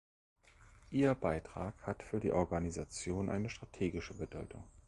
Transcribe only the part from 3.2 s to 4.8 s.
eine strategische Bedeutung.